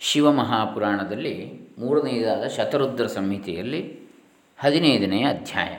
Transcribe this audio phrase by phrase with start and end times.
[0.00, 4.00] ಶಿವಮಹಾಪುರಾಣದಲ್ಲಿ ಮೂರನೆಯದಾದ ಶತರುದ್ರ ಸಂಹಿತೆಯಲ್ಲಿ
[4.58, 5.78] ಹದಿನೈದನೆಯ ಅಧ್ಯಾಯ.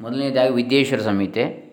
[0.00, 1.72] ಮೊದಲನೇದಾಗಿ ವಿದ್ಯೇಶ್ವರ ಸಂಹಿತೆ,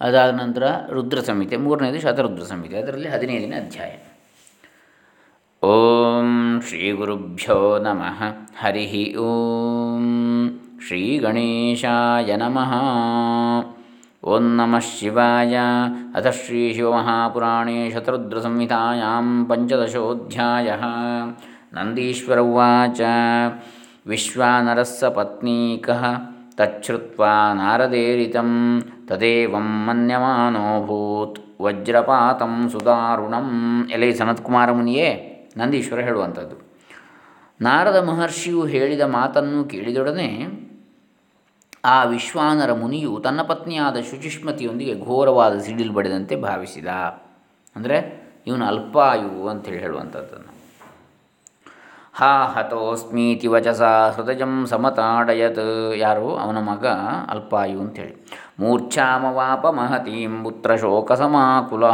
[0.00, 3.96] ಅದಾದ ನಂತರ ರುದ್ರ ಸಂಹಿತೆ ಮೂರನೇದು ಶತರುದ್ರ ಸಂಹಿತೆ, ಅದರಲ್ಲಿ ಹದಿನೈದನೇ ಅಧ್ಯಾಯ.
[5.66, 8.22] ಓಂ ಶ್ರೀ ಗುರುಭ್ಯೋ ನಮಃ.
[8.58, 10.00] ಹರಿ ಓಂ.
[10.86, 12.72] ಶ್ರೀ ಗಣೇಶಾಯ ನಮಃ.
[14.24, 15.58] ಓಂ ನಮಃ ಶಿವಾಯ.
[16.14, 20.72] ಅಥ ಶ್ರೀ ಶಿವಮಹಾಪುರಾಣೇ ಶತರುದ್ರಸಂಹಿತಾಯಾಂ ಪಂಚದಶೋಧ್ಯಾಯ.
[21.74, 23.00] ನಂದೀಶ್ವರ ಉವಾಚ.
[24.06, 26.04] ವಿಶ್ವಾನರಸ್ಸ ಪತ್ನೀಕಃ
[26.56, 28.82] ತಚ್ಛ್ರುತ್ವಾ ನಾರದೇರಿತಂ.
[29.08, 31.62] ತದೇವಂ ಮನ್ಯಮಾನೋಭೂತ್.
[31.62, 33.88] ವಜ್ರಪಾತಂ ಸುದಾರುಣಂ.
[33.92, 36.78] ಎಲೆ ಸನತ್ಕುಮಾರ ಮುನಿಯೇ, ನಂದೀಶ್ವರ ಹೇಳುವಂಥದ್ದು.
[37.60, 40.46] ನಾರದ ಮಹರ್ಷಿಯು ಹೇಳಿದ ಮಾತನ್ನು ಕೇಳಿದೊಡನೆ
[41.84, 46.86] ಆ ವಿಶ್ವಾನರ ಮುನಿಯು ತನ್ನ ಪತ್ನಿಯಾದ ಶುಚಿಷ್ಮತಿಯೊಂದಿಗೆ ಘೋರವಾದ ಸಿಡಿಲು ಬಡಿದಂತೆ ಭಾವಿಸಿದ.
[47.76, 50.60] ಅಂದರೆ ಇವನು ಅಲ್ಪಾಯು ಅಂತೇಳಿ ಹೇಳುವಂಥದ್ದನ್ನು
[52.14, 55.94] ಹಾ ಹತೋಸ್ಮೀತಿ ವಚಸ ಹೃದಯಂ ಸಮತಾಡಯತ್.
[55.96, 56.36] ಯಾರು?
[56.36, 56.86] ಅವನ ಮಗ
[57.28, 58.26] ಅಲ್ಪಾಯು ಅಂತೇಳಿ
[58.60, 61.84] ಮೂರ್ಛಾಮವಾಪ ಮಹತೀಂ ಪುತ್ರ ಶೋಕ ಸಮಾಕುಲ.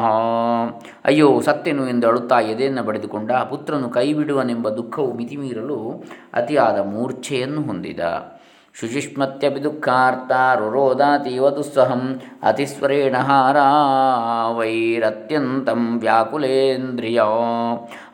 [1.05, 8.01] ಅಯ್ಯೋ, ಸತ್ಯನು ಎಂದು ಅಳುತ್ತಾ ಎದೆಯನ್ನು ಬಡಿದುಕೊಂಡ ಪುತ್ರನು ಕೈಬಿಡುವನೆಂಬ ದುಃಖವು ಮಿತಿಮೀರಲು ಅತಿಯಾದ ಮೂರ್ಛೆಯನ್ನು ಹೊಂದಿದ.
[8.81, 17.21] ಶುಚಿಷ್ಮತ್ಯಪಿ ದುಃಖಾರ್ಥ ರುರೋದಾತೀವ ದುಸ್ಸಹಂ ಅತಿಸ್ವರೇಣ ಹಾರಾವೈರತ್ಯಂತಂ ವ್ಯಾಕುಲೇಂದ್ರಿಯ.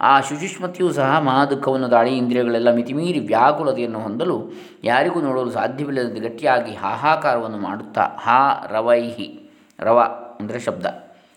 [0.00, 4.52] ಆ ಶುಚಿಷ್ಮತಿಯು ಸಹ ಮಹಾದುಃಖವನ್ನು ದಾಳಿ ಇಂದ್ರಿಯಗಳೆಲ್ಲ ಮಿತಿಮೀರಿ ವ್ಯಾಕುಲತೆಯನ್ನು ಹೊಂದಲು
[4.84, 10.00] ಯಾರಿಗೂ ನೋಡಲು ಸಾಧ್ಯವಿಲ್ಲದಂತೆ ಗಟ್ಟಿಯಾಗಿ ಹಾಹಾಕಾರವನ್ನು ಮಾಡುತ್ತಾ, ಹಾ ರವೈಹಿ, ರವ
[10.40, 10.86] ಅಂದರೆ ಶಬ್ದ,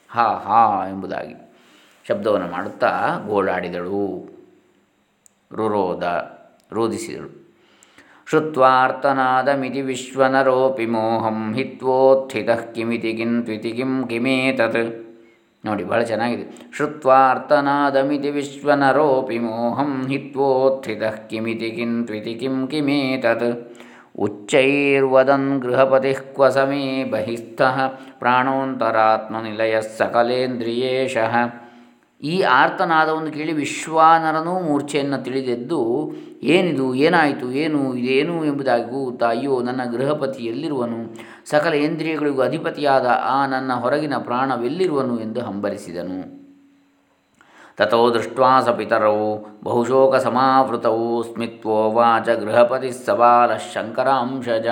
[0.10, 1.36] ಹಾ ಹಾ ಎಂಬುದಾಗಿ
[2.10, 4.28] ಶಬ್ದವನ್ನು ಮಾಡುತ್ತಾ ಗೋಳಾಡಿದಳು,
[5.54, 6.04] ರುರೋದ,
[6.72, 7.45] ರೋಧಿಸಿದಳು.
[8.28, 14.80] ಶ್ರುತ್ವಾರ್ತನಾದಮಿತಿ ವಿಶ್ವನರೋಪಿ ಮೋಹಂ ಹಿತ್ವೋತ್ಥಿತಃ ಕಿಮಿತಿ ಕಿಂತ್ವಿತಿ ಕಿಂ ಕಿಮೇತತ್
[15.66, 16.46] ನೋಡಿ ಭಾಳ ಚೆನ್ನಾಗಿದೆ.
[16.76, 23.50] ಶ್ರುತ್ವಾರ್ತನಾದಮಿತಿ ವಿಶ್ವನರೋಪಿ ಮೋಹಂ ಹಿತ್ವೋತ್ಥಿತಃ ಕಿಮಿತಿ ಕಿಂತ್ವಿತಿ ಕಿಂ ಕಿಮೇತತ್।
[24.26, 27.78] ಉಚ್ಚೈರ್ವದನ್ ಗೃಹಪತಿ ಕ್ವ ಸಮೇ ಬಹಿಸ್ಥಃ
[28.20, 31.36] ಪ್ರಾಣೋಂತರಾತ್ಮನಿಲಯ ಸಕಲೇಂದ್ರಿಯೇಶಃ।
[32.22, 35.80] ಈ ಆರ್ತನಾದವನ್ನು ಕೇಳಿ ವಿಶ್ವಾನರನೂ ಮೂರ್ಛೆಯನ್ನು ತಿಳಿದೆದ್ದು,
[36.54, 41.00] ಏನಿದು, ಏನಾಯಿತು, ಏನು, ಇದೇನು ಎಂಬುದಾಗಿ ಕೂಗುತ್ತಾ ಅಯ್ಯೋ ನನ್ನ ಗೃಹಪತಿ ಎಲ್ಲಿರುವನು
[41.52, 46.20] ಸಕಲ ಇಂದ್ರಿಯಗಳಿಗೂ ಅಧಿಪತಿಯಾದ ಆ ನನ್ನ ಹೊರಗಿನ ಪ್ರಾಣವೆಲ್ಲಿರುವನು ಎಂದು ಹಂಬರಿಸಿದನು
[47.80, 49.20] ತಥೋ ದೃಷ್ಟ್ವಾ ಸ ಪಿತರೌ
[49.64, 54.68] ಬಹುಶೋಕ ಸಮಾವೃತೌ ಸ್ಮಿತ್ವೋವಾಚ ಗೃಹಪತಿ ಸಬಾಲ ಶಂಕರಾಂಶಜ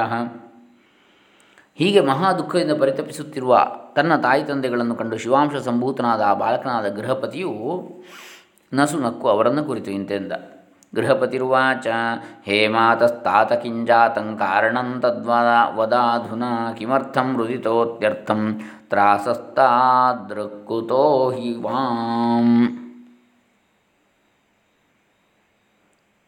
[1.75, 7.89] ಹೀಗೆ ಮಹಾ ದುಃಖದಿಂದ ಪರಿತಪಿಸುತ್ತಿರುವ ತನ್ನ ತಾಯಿ ತಂದೆಗಳನ್ನು ಕಂಡು ಶಿವಾಂಶ ಸಂಭೂತನಾದ ಆ ಬಾಲಕನಾದ ಗೃಹಪತಿಯು
[8.73, 10.31] ನಸು ನಕ್ಕು ಅವರನ್ನು ಕುರಿತು ಇಂತೆಂದ.
[10.95, 11.87] ಗೃಹಪತಿರುವಾಚ
[12.45, 22.79] ಹೇ ಮಾತಸ್ತಾತ ಕಿಂಜಾತಂ ಕಾರಣಂ ತದ್ವದ, ವದಾಧುನಾ ಕಿಮರ್ಥಂ ರುದಿತೋತ್ಯರ್ಥಂ ತ್ರಾಸಸ್ತಾದೃಕ್ಕುತೋ ಹಿ ವಾಂ.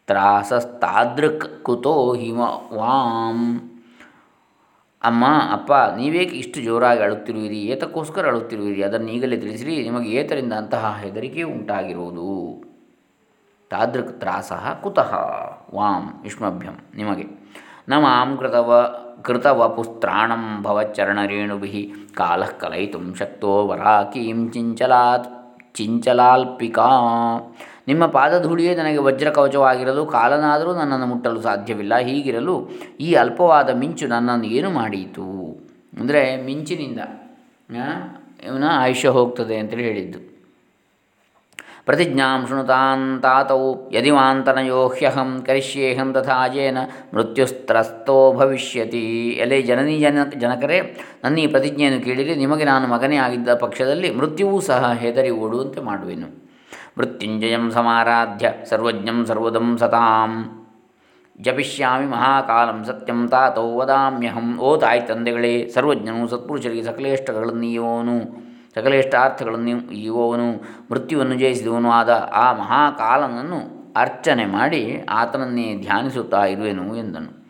[0.07, 2.39] ತ್ರಾಸಸ್ತಾದೃಕ್ ಕುತೋ ಹಿಮ
[2.73, 3.75] ವಾಂ.
[5.06, 8.84] ಅಮ್ಮ, ಅಪ್ಪ ನೀವೇಕೆ ಇಷ್ಟು ಜೋರಾಗಿ ಅಳುತ್ತಿರುವಿರಿ, ಏತಕ್ಕೋಸ್ಕರ ಅಳುತ್ತಿರುವಿರಿ?
[8.84, 12.30] ಅದನ್ನು ಈಗಲೇ ತಿಳಿಸಿರಿ, ನಿಮಗೆ ಏತರಿಂದ ಅಂತಹ ಹೆದರಿಕೆ ಉಂಟಾಗಿರುವುದು?
[13.70, 14.52] ತಾದೃಕ್ ತ್ರಾಸ
[14.84, 15.12] ಕುತಃ.
[15.76, 17.26] ವಾಂ ಯುಷ್ಮಭ್ಯಂ ನಿಮಗೆ.
[17.88, 18.70] ನಮ್ಮ ಕೃತವ
[19.24, 21.82] ಕೃತವ ಪುಸ್ತ್ರಾಣಂ ಭವಚ್ಚರಣರೇಣುಭಿ,
[22.14, 25.28] ಕಾಲಃ ಕಲಯಿತು ಶಕ್ತೋ ವರಾಕೀಂ ಚಿಂಚಲಾತ್,
[25.76, 26.90] ಚಿಂಚಲಾಲ್ಪಿಕಾ.
[27.88, 31.97] ನಿಮ್ಮ ಪಾದಧೂಳಿಯೇ ನನಗೆ ವಜ್ರಕವಚವಾಗಿರಲು ಕಾಲನಾದರೂ ನನ್ನನ್ನು ಮುಟ್ಟಲು ಸಾಧ್ಯವಿಲ್ಲ.
[31.97, 32.56] ಹೀಗಿರಲು
[33.00, 35.28] ಈ ಅಲ್ಪವಾದ ಮಿಂಚು ನನ್ನನ್ನು ಏನು ಮಾಡೀತು?
[36.00, 37.01] ಅಂದರೆ ಮಿಂಚಿನಿಂದ
[38.45, 40.19] ಇವನ ಆಯುಷ್ಯ ಹೋಗ್ತದೆ ಅಂತೇಳಿ ಹೇಳಿದ್ದು.
[41.85, 46.78] ಪ್ರತಿಜ್ಞಾಂ ಶೃಣುತಾನ್ ತಾತೌ ಯದಿವಾಂತನಯೋ ಹ್ಯಹಂ ಕರಿಷ್ಯೇಹಂ ತಥಾಜೇನ
[47.13, 49.29] ಮೃತ್ಯುಸ್ತ್ರಸ್ತೋ ಭವಿಷ್ಯತಿ.
[49.29, 50.79] ಎಲೆ ಜನನಿ ಜನ, ಜನಕರೇ,
[51.24, 56.44] ನನ್ನ ಈ ಪ್ರತಿಜ್ಞೆಯನ್ನು ಕೇಳಿರಿ, ನಿಮಗೆ ನಾನು ಮಗನೇ ಆಗಿದ್ದ ಪಕ್ಷದಲ್ಲಿ ಮೃತ್ಯುವೂ ಸಹ ಹೆದರಿ ಓಡುವಂತೆ ಮಾಡುವೆನು.
[56.97, 60.61] ಮೃತ್ಯುಂಜಯಂ ಸಮಾರಾಧ್ಯ ಸರ್ವಜ್ಞಂ ಸರ್ವದಂ ಸತಾಂ.
[61.41, 64.59] ಜಪಿಷ್ಯಾಮಿ ಮಹಾಕಾಲಂ ಸತ್ಯಂ ತಾತೌ ವದಾಮ್ಯಹಂ.
[64.59, 68.45] ಓ ತಾಯಿ ತಂದೆಗಳೇ, ಸರ್ವಜ್ಞನು ಸತ್ಪುರುಷರಿಗೆ ಸಕಲೇಷ್ಟಗಳನ್ನು ಇವನು
[68.75, 77.45] ಸಕಲೇಷ್ಟಾರ್ಥಗಳನ್ನು ಇರುವವನು ಮೃತ್ಯುವನ್ನು ಜಯಿಸಿದವನು ಆದ ಆ ಮಹಾಕಾಲನನ್ನು ಅರ್ಚನೆ ಮಾಡಿ ಆತನನ್ನೇ ಧ್ಯಾನಿಸುತ್ತಾ ಇರುವೆನು ಎಂದನು.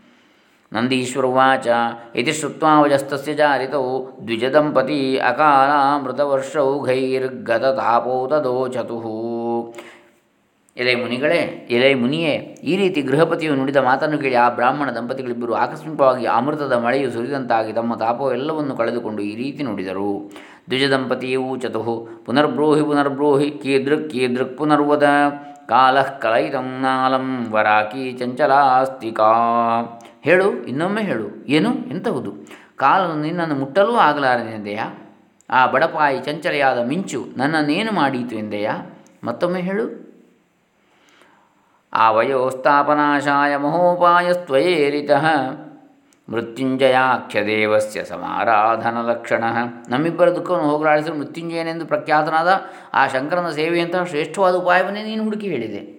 [0.73, 1.67] ನಂದೀಶ್ವರ ಉವಾಚ,
[2.15, 9.01] ಇತಿ ಶ್ರುತ್ವಾ ವಜಸ್ತಸ್ಯ ಜಾರಿತೌ, ದ್ವಿಜದಂಪತಿ ಅಕಾಲಾಮೃತವರ್ಷೌಘೈರ್ಗತ ತಾಪೋ ತದೋಚತು
[10.77, 12.31] ಎಲೆ ಮುನಿಗಳೇ ಎಲೆ ಮುನಿಯೇ
[12.63, 18.75] ಈ ರೀತಿ ಗೃಹಪತಿಯು ನುಡಿದ ಮಾತನ್ನು ಕೇಳಿ ಆ ಬ್ರಾಹ್ಮಣ ದಂಪತಿಗಳಿಬ್ಬರು ಆಕಸ್ಮಿಕವಾಗಿ ಅಮೃತದ ಮಳೆಯು ಸುರಿದಂತಾಗಿ ತಮ್ಮ ತಾಪವೆಲ್ಲವನ್ನು
[18.75, 20.31] ಕಳೆದುಕೊಂಡು ಈ ರೀತಿ ನುಡಿದರು.
[20.69, 21.95] ದ್ವಿಜ ದಂಪತಿಯು ಚತು,
[22.25, 25.03] ಪುನರ್ಬ್ರೂಹಿ ಪುನರ್ಬ್ರೂಹಿ, ಕೀದೃಕ್ ಕೀದೃಕ್ ಪುನರ್ವದ,
[25.67, 29.31] ಕಾಲಃ ಕಲಯಿತಂ ನಾಲಂ ವರಾಕಿ ಚಂಚಲಾಸ್ತಿಕಾ.
[30.23, 32.33] ಹೇಳು, ಇನ್ನೊಮ್ಮೆ ಹೇಳು, ಏನು, ಎಂತಹುದು?
[32.75, 34.85] ಕಾಲನು ನಿನ್ನನ್ನು ಮುಟ್ಟಲೂ ಆಗಲಾರನೆಂದೆಯಾ
[35.49, 38.75] ಆ ಬಡಪಾಯಿ ಚಂಚಲೆಯಾದ ಮಿಂಚು ನನ್ನನ್ನೇನು ಮಾಡೀತು ಎಂದೆಯಾ?
[39.23, 40.04] ಮತ್ತೊಮ್ಮೆ ಹೇಳು.
[41.95, 45.25] ಆವಯೋಸ್ಥಾಪನಾಶಾಯ ಮಹೋಪಾಯಸ್ತ್ವಯೇರಿತಃ
[46.29, 49.43] ಮೃತ್ಯುಂಜಯಾಖ್ಯ ಸಮಾರಾಧನ ಲಕ್ಷಣ
[49.89, 52.61] ನಮ್ಮಿಬ್ಬರ ದುಃಖವನ್ನು ಹೋಗಲಾಡಿಸಲು ಮೃತ್ಯುಂಜಯನೆಂದು ಪ್ರಖ್ಯಾತನಾದ
[52.93, 55.94] ಆ ಶಂಕರನ ಸೇವೆಯಂತಹ ಶ್ರೇಷ್ಠವಾದ ಉಪಾಯವನ್ನೇ ನೀನು ಹುಡುಕಿ ಹೇಳಿದೆ.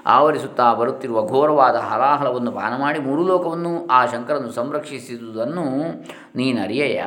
[0.05, 5.65] ಆವರಿಸುತ್ತಾ ಬರುತ್ತಿರುವ ಘೋರವಾದ ಹಲಾಹಲವನ್ನು ಪಾನ ಮಾಡಿ ಮೂರು ಲೋಕವನ್ನು ಆ ಶಂಕರನ್ನು ಸಂರಕ್ಷಿಸಿದುದನ್ನು
[6.35, 7.01] ನೀನರಿಯೆಯ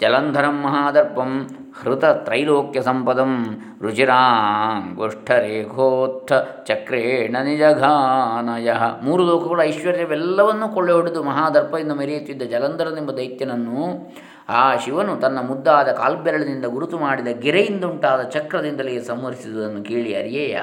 [0.00, 1.48] ಜಲಂಧರಂ ಮಹಾದರ್ಪಂ
[1.82, 6.32] ಹೃತ ತ್ರೈಲೋಕ್ಯ ಸಂಪದಂ ರುಚಿರಾಂಗುಷ್ಠರೇಖೋತ್ಥ
[6.64, 8.72] ಚಕ್ರೇಣ ನಿಜಘಾನಯ.
[9.02, 14.06] ಮೂರು ಲೋಕಗಳ ಐಶ್ವರ್ಯವೆಲ್ಲವನ್ನೂ ಕೊಳ್ಳೆ ಹೊಡೆದು ಮಹಾದರ್ಪದಿಂದ ಮೆರೆಯುತ್ತಿದ್ದ ಜಲಂಧರನೆಂಬ ದೈತ್ಯನನ್ನು
[14.48, 20.60] ಆ ಶಿವನು ತನ್ನ ಮುದ್ದಾದ ಕಾಲ್ಬೆರಳಿನಿಂದ ಗುರುತು ಮಾಡಿದ ಗೆರೆಯಿಂದುಂಟಾದ ಚಕ್ರದಿಂದಲೇ ಸಂಹರಿಸಿದುದನ್ನು ಕೇಳಿ ಅರಿಯೇಯ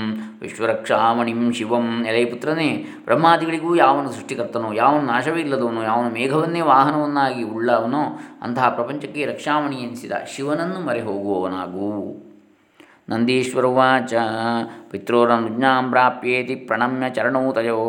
[0.42, 2.70] ವಿಶ್ವರಕ್ಷಾಮಣಿಂ ಶಿವಂ ಎಲೈ ಪುತ್ರನೇ
[3.06, 8.04] ಬ್ರಹ್ಮಾದಿಗಳಿಗೂ ಯಾವನು ಸೃಷ್ಟಿಕರ್ತನೋ, ಯಾವನು ನಾಶವೇ ಇಲ್ಲದವನು ಯಾವನು ಮೇಘವನ್ನೇ ವಾಹನವನ್ನಾಗಿ ಉಳ್ಳವನೋ,
[8.42, 11.92] ಅಂತಹ ಪ್ರಪಂಚಕ್ಕೆ ರಕ್ಷಾಮಣಿ ಎನಿಸಿದ ಶಿವನನ್ನು ಮರೆ ಹೋಗುವವನಾಗು
[13.12, 14.14] ನಂದೀಶ್ವರುವಾಚ
[14.92, 17.80] ಪಿತॄರನುಜ್ಞಾಂ ಪ್ರಾಪ್ಯೇತಿ ಪ್ರಣಮ್ಯ ಚರಣೌ ತಯೋ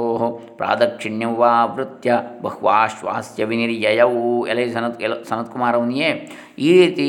[0.56, 6.10] ಪ್ರಾದಕ್ಷಿಣ್ಯವಾವೃತ್ಯ ಬಹ್ವಾಶ್ವಾಸ್ಯ ವಿನಿರ್ಯಯವು ಎಲೆ ಸನತ್, ಎಲ, ಸನತ್ಕುಮಾರ ಮುನಿಯೇ,
[6.58, 7.08] ಈ ರೀತಿ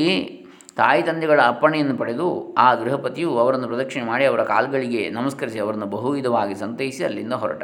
[0.78, 7.04] ತಾಯಿ ತಂದೆಗಳ ಅಪ್ಪಣೆಯನ್ನು ಪಡೆದು ಆ ಗೃಹಪತಿಯು ಅವರನ್ನು ಪ್ರದಕ್ಷಿಣೆ ಮಾಡಿ ಅವರ ಕಾಲ್ಗಳಿಗೆ ನಮಸ್ಕರಿಸಿ ಅವರನ್ನು ಬಹುವಿಧವಾಗಿ ಸಂತೈಸಿ
[7.04, 7.64] ಅಲ್ಲಿಂದ ಹೊರಟ.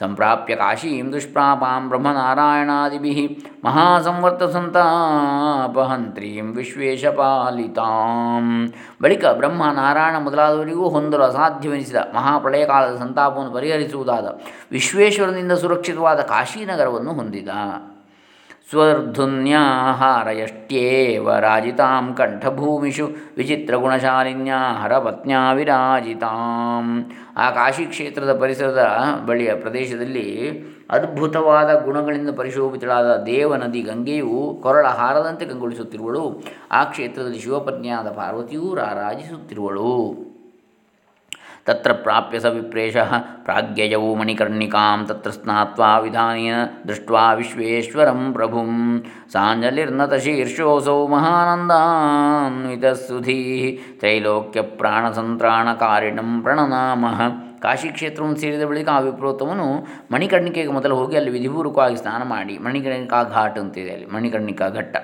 [0.00, 12.98] ಸಂಪ್ರಾಪ್ಯ ಕಾಶೀಂ ದುಷ್ಪ್ರಾಪಾಂ ಬ್ರಹ್ಮನಾರಾಯಣಾದಿಭಿ ಮಹಾಸಂವರ್ತ ಸಂತಾಪಹಂತ್ರೀಂ ವಿಶ್ವೇಶಪಾಲಿತಾಂ ಬಳಿಕ ಬ್ರಹ್ಮ ನಾರಾಯಣ ಮೊದಲಾದವರಿಗೂ ಹೊಂದಲು ಅಸಾಧ್ಯವೆನಿಸಿದ ಮಹಾಪ್ರಳಯ ಕಾಲದ
[12.98, 14.40] ಸಂತಾಪವನ್ನು ಪರಿಹರಿಸುವುದಾದ
[14.72, 17.48] ವಿಶ್ವೇಶ್ವರನಿಂದ ಸುರಕ್ಷಿತವಾದ ಕಾಶೀನಗರವನ್ನು ಹೊಂದಿದ.
[18.72, 30.50] ಸ್ವರ್ಧುನ್ಯಾಹಾರಯಷ್ಟ್ಯೇವ ರಾಜಿತಾಂ ಕಂಠಭೂಮಿಷು ವಿಚಿತ್ರಗುಣಶಾಲಿನ್ಯಾ ಹರಪತ್ನ್ಯಾ ವಿರಾಜಿತಾಂ ಆ ಕಾಶಿ ಕ್ಷೇತ್ರದ ಪರಿಸರದ ಬಳಿಯ ಪ್ರದೇಶದಲ್ಲಿ
[30.90, 36.42] ಅದ್ಭುತವಾದ ಗುಣಗಳಿಂದ ಪರಿಶೋಭಿತಳಾದ ದೇವನದಿ ಗಂಗೆಯು ಕೊರಳ ಹಾರದಂತೆ ಕಂಗೊಳಿಸುತ್ತಿರುವಳು.
[36.72, 40.31] ಆ ಕ್ಷೇತ್ರದಲ್ಲಿ ಶಿವಪತ್ನಿಯಾದ ಪಾರ್ವತಿಯೂ ರಾರಾಜಿಸುತ್ತಿರುವಳು.
[41.66, 43.14] ತತ್ರ ಪ್ರಾಪ್ಯ ಸ ವಿಪ್ರೇಶಃ
[43.44, 46.54] ಪ್ರಾಜ್ಞಯೌ ಮಣಿಕರ್ಣಿಕಾಂ ತತ್ರ ಸ್ನಾತ್ವಾ ವಿಧಾನೇನ
[46.88, 59.86] ದೃಷ್ಟ್ವಾ ವಿಶ್ವೇಶ್ವರಂ ಪ್ರಭುಂ ಸಾಂಜಲಿರ್ನತ ಶೀರ್ಷೋऽಸೌ ಮಹಾನಂದಾನ್ವಿತಸುಧೀಃ ತ್ರೈಲೋಕ್ಯ ಪ್ರಾಣಸಂತ್ರಾಣಕಾರಿಣಂ ಪ್ರಣನಾಮಃ ಕಾಶಿ ಕ್ಷೇತ್ರವನ್ನು ಸೇರಿದ ಬಳಿಕ ಆ ವಿಪ್ರೋತ್ತಮನು
[60.12, 64.96] ಮಣಿಕರ್ಣಿಕೆಗೆ ಮೊದಲು ಹೋಗಿ ಅಲ್ಲಿ ವಿಧಿಪೂರ್ವಕವಾಗಿ ಸ್ನಾನ ಮಾಡಿ, ಮಣಿಕರ್ಣಿಕಾ ಘಾಟ್ ಅಂತಿದೆ ಅಲ್ಲಿ, ಮಣಿಕರ್ಣಿಕಾ ಘಟ್ಟ.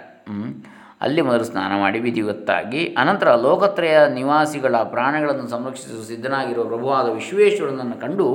[1.01, 8.27] ಅಲ್ಲಿ ಮೊದಲು ಸ್ನಾನ ಮಾಡಿ ವಿಧಿವತ್ತಾಗಿ ಅನಂತರ ಲೋಕತ್ರಯ ನಿವಾಸಿಗಳ ಪ್ರಾಣಗಳನ್ನು ಸಂರಕ್ಷಿಸಲು ಸಿದ್ಧನಾಗಿರುವ ಪ್ರಭುವಾದ ವಿಶ್ವೇಶ್ವರನನ್ನು ಕಂಡು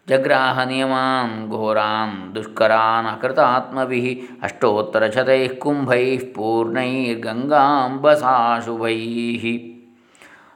[0.07, 8.99] ಜಗ್ರಾಹ ನಿಯಮಾನ್ ಘೋರಾನ್ ದುಷ್ಕರಾನ್ ಅಕೃತಾತ್ಮಭಿ ಅಷ್ಟೋತ್ತರಶತೈ ಕುಂಭೈ ಪೂರ್ಣೈರ್ಗಂಗಾಂಬಸಾಶುಭೈ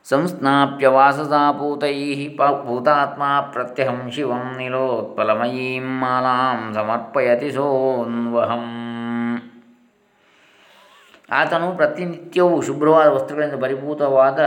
[0.05, 2.27] ಸಂಸ್ನಾಪ್ಯ ವಾಸಸಾ ಪೂತೈ
[2.65, 8.65] ಪೂತಾತ್ಮ ಪ್ರತ್ಯಹಂ ಶಿವಂ ನಿಲೋತ್ಪಲಮಯೀಂ ಮಾಲಾಂ ಸಮರ್ಪಯತಿ ಸೋನ್ವಹಂ
[11.31, 14.39] ಆತನು ಪ್ರತಿನಿತ್ಯವೂ ಶುಭ್ರವಾದ ವಸ್ತ್ರಗಳಿಂದ ಪರಿಪೂತವಾದ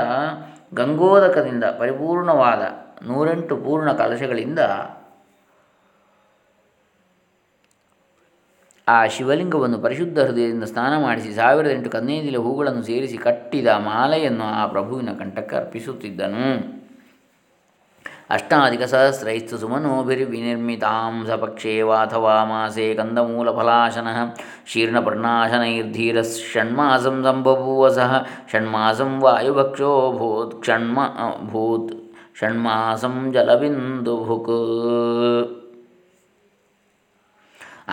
[0.73, 4.60] ಗಂಗೋದಕದಿಂದ ಪರಿಪೂರ್ಣವಾದ ನೂರೆಂಟು ಪೂರ್ಣ ಕಲಶಗಳಿಂದ
[8.88, 15.12] ಆ ಶಿವಲಿಂಗವನ್ನು ಪರಿಶುದ್ಧ ಹೃದಯದಿಂದ ಸ್ನಾನ ಮಾಡಿಸಿ ಸಾವಿರದ ಎಂಟು ಕನ್ನೈದಿಲ ಹೂಗಳನ್ನು ಸೇರಿಸಿ ಕಟ್ಟಿದ ಮಾಲೆಯನ್ನು ಆ ಪ್ರಭುವಿನ
[15.20, 16.48] ಕಂಠಕ್ಕೆ ಅರ್ಪಿಸುತ್ತಿದ್ದನು.
[18.30, 24.08] ಅಷ್ಟಾಧಿಕ ಸಹಸ್ರೈಸ್ತು ಸುಮನೋಭಿರ್ವಿನಿರ್ಮಿತಾಂ ಸಪಕ್ಷೇ ವಾಥವಾ ಮಾಸೆ ಕಂದಮೂಲಫಲಾಶನ
[24.66, 26.22] ಶೀರ್ಣಪರ್ಣಾಶನೈರ್ಧೀರ
[26.54, 31.00] ಷಣ್ಮಾಸಂ ಸಂಬಭೂವ ಸಹ ಷಣ್ಮಾಸಂ ವಾಯುಭಕ್ಷೋ ಭೂತ್ ಕ್ಷಣ್ಮ
[31.52, 32.03] ಭೂತ್
[32.40, 34.56] ಷಣ್ಮಾಸಂ ಜಲಬಿಂದುಭುಕ್.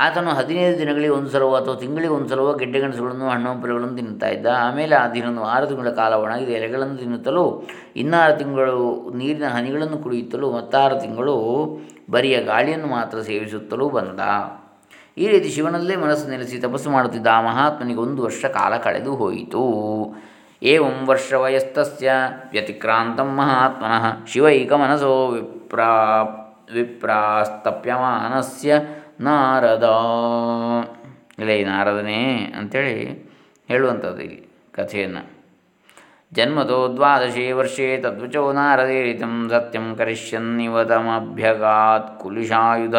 [0.02, 4.46] ಆತನು ಹದಿನೈದು ದಿನಗಳಿಗೆ ಒಂದು ಸಲವೋ ಅಥವಾ ತಿಂಗಳಿಗೆ ಒಂದು ಸಲವೋ ಗೆಡ್ಡೆ ಗೆಣಸುಗಳನ್ನು ಹಣ್ಣು ತಿನ್ನುತ್ತಾ ಇದ್ದ.
[4.46, 7.62] ಆಮೇಲೆ ಆ ದಿನವನ್ನು ಆರು ತಿಂಗಳ ಕಾಲ ಒಣಗಿದ ಎಲೆಗಳನ್ನು ತಿನ್ನುತ್ತಲೂ,
[7.96, 11.36] ಇನ್ನಾರು ತಿಂಗಳು ನೀರಿನ ಹನಿಗಳನ್ನು ಕುಡಿಯುತ್ತಲೂ, ಮತ್ತಾರು ತಿಂಗಳು
[12.10, 14.20] ಬರಿಯ ಗಾಳಿಯನ್ನು ಮಾತ್ರ ಸೇವಿಸುತ್ತಲೂ ಬಂದ.
[15.18, 19.62] ಈ ರೀತಿ ಶಿವನಲ್ಲೇ ಮನಸ್ಸು ನೆಲೆಸಿ ತಪಸ್ಸು ಮಾಡುತ್ತಿದ್ದ ಆ ಮಹಾತ್ಮನಿಗೆ ಒಂದು ವರ್ಷ ಕಾಲ ಕಳೆದು ಹೋಯಿತು.
[20.62, 22.12] ಏವಂ ವರ್ಷವಯಸ್ತಸ್ಯ
[22.50, 26.22] ವ್ಯತಿಕ್ರಾಂತ ಮಹಾತ್ಮನಃ ಶಿವೈಕಮನಸೋ ವಿಪ್ರಾ
[26.74, 28.74] ವಿಪ್ರಾಸ್ತಪ್ಯಮಾನಸ್ಯ
[29.20, 29.84] ನಾರದ
[31.38, 33.28] ಇಲ್ಲ ನಾರದನೇ ಅಂಥೇಳಿ
[33.68, 35.40] ಹೇಳುವಂಥದ್ದು ಇಲ್ಲಿ ಕಥೆಯನ್ನು.
[36.32, 42.94] ಜನ್ಮತೋ ದ್ವಾದಶೇ ವರ್ಷೇ ತದ್ವಚೋ ನಾರದೇರಿತಂ ಸತ್ಯಂ ಕರಿಷ್ಯನ್ನಿವತಮಭ್ಯಗಾತ್ ಕುಲುಷಾಯುಧ.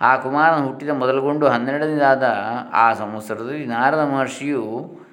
[0.00, 2.36] ಆ ಕುಮಾರನ ಹುಟ್ಟಿದ ಮೊದಲುಗೊಂಡು ಹನ್ನೆರಡನೇದಾದ
[2.72, 5.05] ಆ ಸಂವತ್ಸರದಲ್ಲಿ ನಾರದ ಮಹರ್ಷಿಯು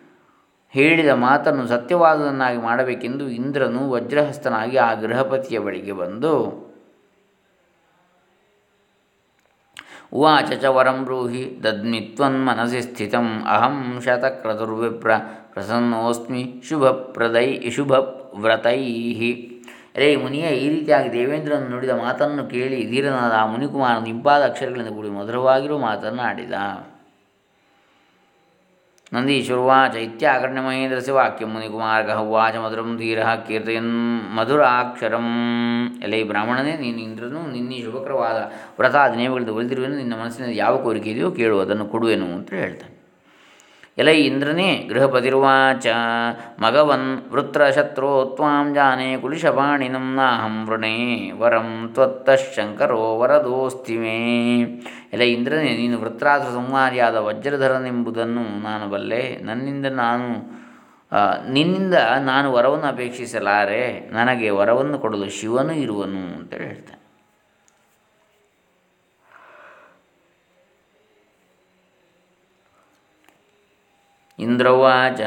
[0.74, 6.32] ಹೇಳಿದ ಮಾತನ್ನು ಸತ್ಯವಾದದನ್ನಾಗಿ ಮಾಡಬೇಕೆಂದು ಇಂದ್ರನು ವಜ್ರಹಸ್ತನಾಗಿ ಆ ಗೃಹಪತಿಯ ಬಳಿಗೆ ಬಂದು,
[10.14, 15.12] ಉವಾಚ ಚ ವರಂ ಬ್ರೂಹಿ ದದ್ಮಿತ್ವನ್ಮನಸಿ ಸ್ಥಿತಂ, ಅಹಂ ಶತಕ್ರತುರ್ವಿಪ್ರ
[15.54, 18.82] ಪ್ರಸನ್ನೋಸ್ಮಿ ಶುಭಪ್ರದೈ ಶುಭವ್ರತೈ
[20.02, 25.80] ರೇ ಮುನಿಯ, ಈ ರೀತಿಯಾಗಿ ದೇವೇಂದ್ರನು ನುಡಿದ ಮಾತನ್ನು ಕೇಳಿ ಧೀರನಾದ ಆ ಮುನಿಕುಮಾರನು ಇಂಪಾದ ಅಕ್ಷರಗಳಿಂದ ಕೂಡಿ ಮಧುರವಾಗಿರುವ
[25.90, 26.54] ಮಾತನ್ನಾಡಿದ.
[26.54, 26.93] ನಂದೀಶ್ವರುವಾಚ
[30.06, 33.92] ಇತ್ಯಾಕರ್ಣ್ಯ ಮಹೇಂದ್ರಸ್ಯ ವಾಕ್ಯ ಮುನಿಕುಮಾರ್ಗ ಉವಾಚ ಮಧುರಂ ಧೀರ ಕೀರ್ತಯನ್
[34.38, 35.28] ಮಧುರಾಕ್ಷರಂ
[36.04, 41.60] ಎಲೆ ಬ್ರಾಹ್ಮಣನೇ, ನೀನು ಇಂದ್ರನು, ನಿನ್ನೆ ಶುಭಕರವಾದ ವ್ರತಾದಿ ನಿಯಮಗಳಿಂದ ಉಳಿದಿರುವೆನು, ನಿನ್ನ ಮನಸ್ಸಿನಲ್ಲಿ ಯಾವ ಕೋರಿಕೆ ಇದೆಯೋ ಕೇಳು,
[41.60, 43.03] ಅದನ್ನು ಕೊಡುವೆನು ಅಂತ ಹೇಳ್ತಾನೆ.
[43.98, 45.88] ಎಲೈ ಇಂದ್ರನೇ ಗೃಹಪತಿರುವಾಚ.
[46.62, 50.96] ಮಗವನ್ ವೃತ್ರಶತ್ರೋ ತ್ವಾಂ ಜಾನೆ ಕುಲಿಶಪಾಣಿನಂ ನಾಹಂ ವೃಣೇ
[51.42, 54.18] ವರಂ ತ್ವತ್ತಶಂಕರೋ ವರದೋಸ್ತಿ ಮೇ
[55.14, 60.28] ಎಲೆ ಇಂದ್ರನೇ, ನೀನು ವೃತ್ರಾಸುರ ಸಂಹಾರಿಯಾದ ವಜ್ರಧರನೆಂಬುದನ್ನು ನಾನು ಬಲ್ಲೆ, ನನ್ನಿಂದ ನಾನು
[61.56, 61.96] ನಿನ್ನಿಂದ
[62.32, 67.03] ನಾನು ವರವನ್ನು ಅಪೇಕ್ಷಿಸಲಾರೆ, ನನಗೆ ವರವನ್ನು ಕೊಡಲು ಶಿವನು ಇರುವನು ಅಂತೇಳಿ ಹೇಳ್ತಾನೆ.
[74.44, 75.22] ಇಂದ್ರವಾಚ.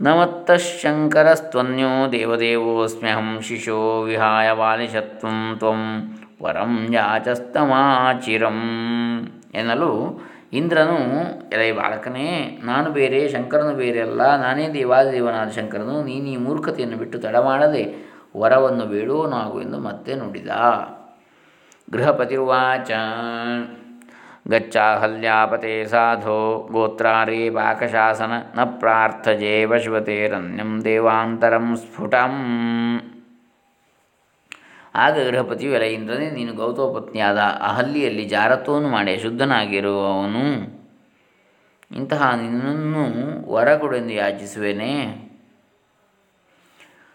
[0.00, 6.10] ನಮತ್ತಶಂಕರಸ್ತ್ವನ್ಯೋ ದೇವದೇವೋಸ್ಮ್ಯಹಂ ಶಿಶೋ ವಿಹಾಯ ಬಾಲಿಶತ್ವಂ ತ್ವಂ
[6.42, 8.62] ವರಂ ಯಾಚಸ್ತಮಾಚಿರಂ
[9.54, 10.20] ಎನ್ನಲು
[10.52, 10.98] ಇಂದ್ರನು,
[11.52, 17.36] ಎಲೈ ಬಾಲಕನೇ, ನಾನು ಬೇರೆ, ಶಂಕರನು ಬೇರೆ ಅಲ್ಲ, ನಾನೇ ದೇವಾದಿದೇವನಾದ ಶಂಕರನು, ನೀನು ಈ ಮೂರ್ಖತೆಯನ್ನು ಬಿಟ್ಟು ತಡ
[17.36, 20.48] ಮಾಡದೆ ವರವನ್ನು ಬೇಡೋನಾಗು ಎಂದು ಮತ್ತೆ ನುಡಿದ.
[21.90, 22.90] ಗೃಹಪತಿರ್ವಾಚ.
[24.48, 32.34] ಗಚ್ಚಾಹಲ್ಯಾಪತೆ ಸಾಧೋ ಗೋತ್ರಾರೇ ಪಾಕಶಾಸನ ನ ಪ್ರಾರ್ಥಜೇ ವಶುವತೇರನ್ಯಂ ದೇವಾಂತರಂ ಸ್ಫುಟಂ
[34.94, 40.74] ಆಗ ಗೃಹಪತಿಯು ಇಂದ್ರನೇ ನೀನು ಗೌತಮ ಪತ್ನಿಯಾದ ಅಹಲ್ಯಲ್ಲಿ ಜಾರತ್ವವನ್ನು ಮಾಡಿ, ಶುದ್ಧನಾಗಿರುವವನು.
[41.96, 45.24] ಇಂತಹ ನಿನ್ನನ್ನು ವರಗೊಡೆಂದು ಯಾಚಿಸುವೇನೆ.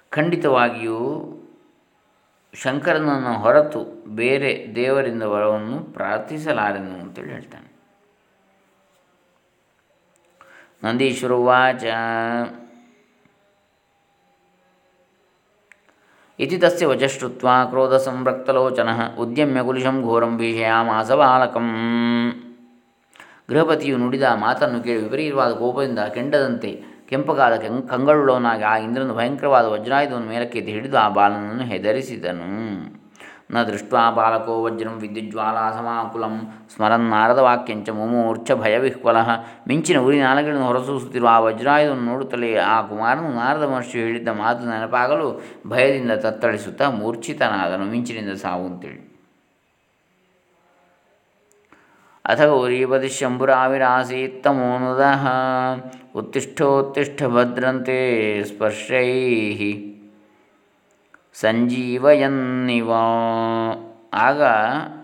[0.09, 0.99] ಖಂಡಿತವಾಗಿಯೂ
[2.53, 7.69] ಶಂಕರನನ್ನು ಹೊರತು ಬೇರೆ ದೇವರಿಂದ ವರವನ್ನು ಪ್ರಾರ್ಥಿಸಲಾರೆನು ಅಂತೇಳಿ ಹೇಳ್ತಾನೆ.
[10.83, 11.83] ನಂದೀಶ್ವರ ವಾಚ
[16.39, 18.89] ಇತಿ ತಸ್ಯ ವಚಶ್ರುತ್ವ ಕ್ರೋಧ ಸಂರಕ್ತಲೋಚನ
[19.19, 21.67] ಉದ್ಯಮ್ಯ ಕುಲಿಶಂ ಘೋರಂ ಭೀಷಯಾಮಾಸ ಬಾಲಕಂ.
[23.49, 27.53] ಗೃಹಪತಿಯು ನುಡಿದ ಮಾತನ್ನು ಕೇಳಿ ವಿಪರೀತವಾದ ಕೋಪದಿಂದ ಕೆಂಡದಂತೆ ಕೆಂಪಗಾದ
[27.89, 32.49] ಕಂಗಳುಳ್ಳವನಾಗಿ ಆ ಇಂದ್ರನು ಭಯಂಕರವಾದ ವಜ್ರಾಯುಧವನ್ನು ಮೇಲಕ್ಕೆತ್ತಿ ಹಿಡಿದು ಆ ಬಾಲನನ್ನು ಹೆದರಿಸಿದನು.
[33.51, 39.17] ನ ದೃಷ್ಟ ಬಾಲಕೋ ವಜ್ರಂ ವಿದ್ಯುಜ್ವಾಲಾ ಸಮಾಕುಲಂ ಸ್ಮರನ್ ನಾರದ ವಾಕ್ಯಂಚ ಮುಮೂರ್ಛ ಭಯವಿಹ್ವಲ.
[39.67, 46.11] ಮಿಂಚಿನ ಉರಿ ನಾಲಗಳನ್ನು ಹೊರಸೂಸುತ್ತಿರುವ ಆ ವಜ್ರಾಯುಧವನ್ನು ನೋಡುತ್ತಲೇ ಆ ಕುಮಾರನು ನಾರದ ಮಹರ್ಷಿ ಹೇಳಿದ್ದ ಮಾತು ನೆನಪಾಗಲು ಭಯದಿಂದ
[46.11, 47.85] ತತ್ತಳಿಸುತ್ತಾ ಮೂರ್ಛಿತನಾದನು.
[47.85, 49.08] ಮಿಂಚಿನಿಂದ ಸಾವು ಅಂತೇಳಿ.
[52.29, 55.27] ಅಥ ಗೌರೀಪತಿ ಶಂಭುರಾವಿರಾಸೀತ್ತಮೋನುದಃ
[56.15, 59.39] ಉತ್ತಿಷ್ಠೋತ್ತಿಷ್ಠ ಭದ್ರಂತೆ ಸ್ಪರ್ಶೈ
[61.35, 62.91] ಸಂಜೀವಯನ್ನಿವ
[64.13, 64.41] ಆಗ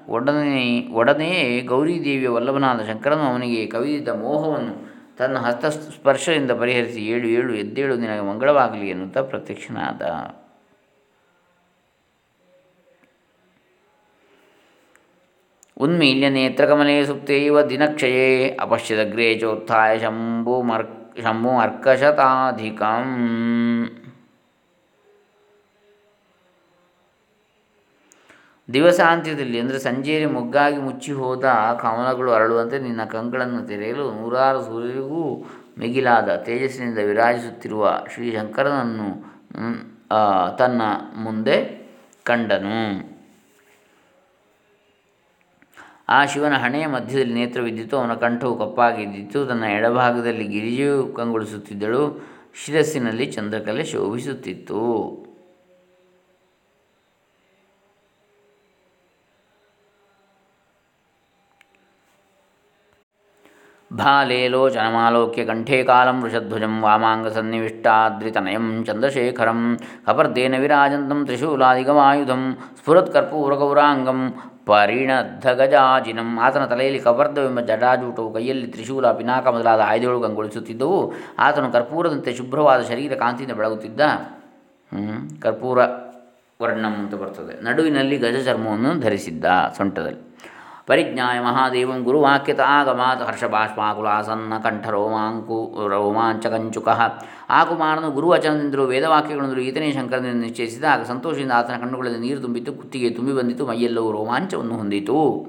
[0.09, 8.21] ಒಡನೆ ಒಡನೆಯೇ ಗೌರಿದೇವಿಯ ವಲ್ಲಭನಾದ ಶಂಕರನು ಅವನಿಗೆ ಕವಿದಿದ್ದ ಮೋಹವನ್ನು ತನ್ನ ಹಸ್ತಸ್ಪರ್ಶದಿಂದ ಪರಿಹರಿಸಿ ಏಳು ಏಳು ಎದ್ದೇಳು ನಿನಗೆ
[8.21, 10.01] ಮಂಗಳವಾಗಲಿ ಎನ್ನುತ್ತಾ ಪ್ರತ್ಯಕ್ಷನಾದ.
[15.77, 20.53] ಉನ್ಮೀಲ್ಯ ನೇತ್ರಕಮಲೆ ಸುಪ್ತೈವ ದಿನಕ್ಷಯೇ ಅಪಶ್ಯದಗ್ರೇ ಚೋತ್ಥಾಯ ಶಂಭು
[21.61, 23.09] ಅರ್ಕಶತಾಧಿಕಂ
[28.69, 31.45] ದಿವಸಾಂತ್ಯದಲ್ಲಿ ಅಂದರೆ ಸಂಜೆಯಲ್ಲಿ ಮುಗ್ಗಾಗಿ ಮುಚ್ಚಿ ಹೋದ
[31.81, 35.23] ಕಮಲಗಳು ಅರಳುವಂತೆ ನಿನ್ನ ಕಂಗಳನ್ನು ತೆರೆಯಲು ನೂರಾರು ಸೂರ್ಯರಿಗೂ
[35.79, 39.09] ಮಿಗಿಲಾದ ತೇಜಸ್ಸಿನಿಂದ ವಿರಾಜಿಸುತ್ತಿರುವ ಶ್ರೀಶಂಕರನನ್ನು
[40.57, 40.81] ತನ್ನ
[41.15, 41.57] ಮುಂದೆ
[42.23, 42.79] ಕಂಡನು.
[46.09, 52.25] ಆ ಶಿವನ ಹಣೆಯ ಮಧ್ಯದಲ್ಲಿ ನೇತ್ರವಿದ್ದಿತು ಅವನ ಕಂಠವು ಕಪ್ಪಾಗಿದ್ದಿತ್ತು ತನ್ನ ಎಡಭಾಗದಲ್ಲಿ ಗಿರಿಜೆಯು ಕಂಗೊಳಿಸುತ್ತಿದ್ದಳು.
[52.65, 54.81] ಶಿರಸ್ಸಿನಲ್ಲಿ ಚಂದ್ರಕಲೆ ಶೋಭಿಸುತ್ತಿತ್ತು.
[63.91, 74.33] ಭಾಲೆ ಲೋಚನಮಾಲೋಕ್ಯ ಕಂಠೇ ಕಾಲಂ ವೃಷಧ್ವಜಂ ವಾಮಾಂಗಸನ್ನಿವಿಷ್ಟಾದ್ರಿತನಯಂ ಚಂದ್ರಶೇಖರಂ ಕಪರ್ದೇನ ವಿರಾಜಂತಂ ತ್ರಿಶೂಲಾದಿಗಮಾಯುಧಂ ಸ್ಫುರತ್ಕರ್ಪೂರಗೌರಾಂಗಂ
[74.65, 76.39] ಪರಿಣದ್ಧಗಜಾಜಿನಂ.
[76.39, 81.13] ಆತನ ತಲೆಯಲ್ಲಿ ಕವರ್ಧವೆಂಬ ಜಟಾಜೂಟವು ಕೈಯಲ್ಲಿ ತ್ರಿಶೂಲ, ಪಿನಾಕ ಮೊದಲಾದ ಆಯ್ದೆಗಳು ಕಂಗೊಳಿಸುತ್ತಿದ್ದವು.
[81.39, 84.01] ಆತನು ಕರ್ಪೂರದಂತೆ ಶುಭ್ರವಾದ ಶರೀರ ಕಾಂತಿಯಿಂದ ಬೆಳಗುತ್ತಿದ್ದ
[85.41, 85.79] ಕರ್ಪೂರ
[86.61, 87.63] ವರ್ಣಂ ಅಂತ ಬರ್ತದೆ.
[87.63, 89.45] ನಡುವಿನಲ್ಲಿ ಗಜ ಚರ್ಮವನ್ನು ಧರಿಸಿದ್ದ
[89.77, 90.34] ಸೊಂಟದಲ್ಲಿ.
[90.87, 96.87] ಪರಿಜ್ಞಾಯ ಮಹಾದೇವಂ ಗುರುವಾಕ್ಯತ ಆಗಮಾತ್ ಹರ್ಷಭಾಷ್ಪಾಕುಲಾಸನ್ನ ಕಂಠ ರೋಮಾಂಕು ರೋಮಾಂಚಕಂಚುಕ
[97.49, 100.83] ಆ ಕುಮಾರನು ಗುರುವಚನದಿಂದಲೂ ವೇದವಾಕ್ಯಗಳಿಂದಲೂ ಈತನೇ ಶಂಕರನಿಂದ ನಿಶ್ಚಯಿಸಿದ.
[100.83, 105.45] ಆಗ ಸಂತೋಷದಿಂದ ಆತನ ಕಣ್ಣುಗಳಲ್ಲಿ ನೀರು ತುಂಬಿತು ಕುತ್ತಿಗೆ ತುಂಬಿ ಬಂದಿತು ಮೈಯೆಲ್ಲವೂ ರೋಮಾಂಚವನ್ನು ಹೊಂದಿತು.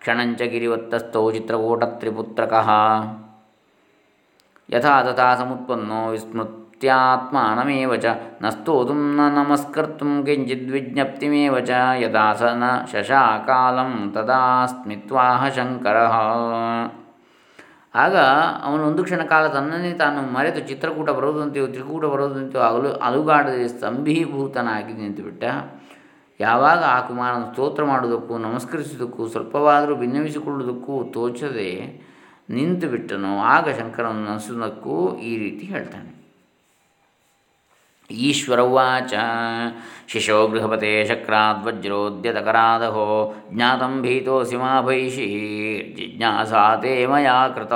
[0.00, 2.68] ಕ್ಷಣಂಚ ಗಿರಿವತ್ತಸ್ಥೋ ಚಿತ್ರಕೂಟತ್ರಿಪುತ್ರಕಃ
[4.70, 8.06] ಯಥಾ ತಥಾ ಸಮುತ್ಪನ್ನೋ ವಿಸ್ಮೃತ್ ತ್ಯಾತ್ಮಾನಮೇವ ಚ
[8.42, 15.96] ನ ಸ್ತೋತುಂ ನ ನಮಸ್ಕರ್ತು ಕಿಂಚಿದ್ವಿಜ್ಞಪ್ತಿಮೇವ ಚ ಯದಾ ಸ ನ ಶಶಾಕಾಲಂ ತದಾ ಸ್ಮಿತ್ವಾಹ ಶಂಕರ
[17.94, 18.16] ಆಗ
[18.64, 25.44] ಅವನು ಒಂದು ಕ್ಷಣ ಕಾಲ ತನ್ನನ್ನೇ ತಾನು ಮರೆತು ಚಿತ್ರಕೂಟ ಬರೋದಂತೆಯೋ, ತ್ರಿಕೂಟ ಬರೋದಂತೆಯೋ ಅಗಲು, ಅಲುಗಾಡದೆ ಸ್ತಂಭೀಭೂತನಾಗಿ ನಿಂತುಬಿಟ್ಟ.
[26.40, 31.70] ಯಾವಾಗ ಆ ಕುಮಾರನ ಸ್ತೋತ್ರ ಮಾಡುವುದಕ್ಕೂ, ನಮಸ್ಕರಿಸುವುದಕ್ಕೂ, ಸ್ವಲ್ಪವಾದರೂ ಭಿನ್ನವಿಸಿಕೊಳ್ಳುವುದಕ್ಕೂ ತೋಚದೆ
[32.50, 36.15] ನಿಂತು ಬಿಟ್ಟನು ಆಗ ಶಂಕರನ ನಸುನಕ್ಕೂ ಈ ರೀತಿ ಹೇಳ್ತಾನೆ.
[38.10, 39.14] ಈಶ್ವರವಾಚ
[40.08, 43.34] ಶಿಶೋ ಗೃಹಪತೆ ಶಕ್ರಾದ್ವಜ್ರೋದ್ಯತಕರಾದಹೋ.
[43.52, 45.94] ಜ್ಞಾತಂ ಭೀತೋಸಿ ಮಾ ಭೈಷಿ.
[45.96, 47.72] ಜಿಜ್ಞಾಸಾ ತೇ ಮಯಾ ಕೃತ.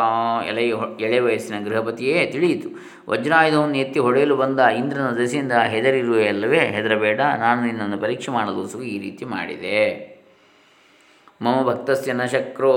[0.49, 2.69] ಎಲೆ ಎಳೆ ವಯಸ್ಸಿನ ಗೃಹಪತಿಯೇ ತಿಳಿಯಿತು.
[3.09, 7.21] ವಜ್ರಾಯುಧವನ್ನು ಎತ್ತಿ ಹೊಡೆಯಲು ಬಂದ ಇಂದ್ರನ ದಸೆಯಿಂದ ಹೆದರಿರುವೆಯಲ್ಲವೇ ಹೆದರಬೇಡ.
[7.21, 10.10] ನಾನು ನಿನ್ನನ್ನು ಪರೀಕ್ಷೆ ಮಾಡಲು ಈ ರೀತಿ ಮಾಡಿದೆ.
[11.43, 12.73] ಮಮ ಭಕ್ತಸ್ಯ ನ ಶಕ್ರೋ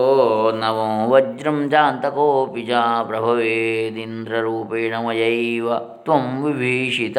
[0.51, 7.17] ನವೋ ವಜ್ರಂ ಜಾಂತಕೋಪಿ ಜಾ ಪ್ರಭವೇದಿಂದ್ರರೂಪೇಣ ಮಯೈವ ತ್ವಂ ವಿಭೀಷಿತ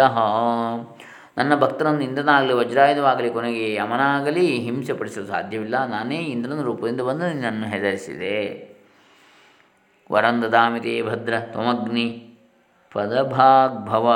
[1.39, 5.87] ನನ್ನ ಭಕ್ತನನ್ನು ಇಂದ್ರನಾಗಲಿ, ವಜ್ರಾಯುಧವಾಗಲಿ ಕೊನೆಗೆ ಯಮನಾಗಲಿ ಹಿಂಸೆ ಪಡಿಸಲು ಸಾಧ್ಯವಿಲ್ಲ.
[5.87, 8.39] ನಾನೇ ಇಂದ್ರನ ರೂಪದಿಂದ ಬಂದು ನಿನ್ನನ್ನು ಹೆದರಿಸಿದೆ.
[10.13, 12.35] ವರಂ ದದಾಮಿತೇ ಭದ್ರ ತ್ವಮಗ್ನಿ
[12.93, 14.13] ಪದಭಾಗ್ಭವ.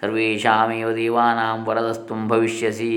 [0.00, 2.92] ಸರ್ವೇಷಾಮೇವ ದೇವಾನಾಂ ವರದಸ್ತುಂ ಭವಿಷ್ಯಸಿ.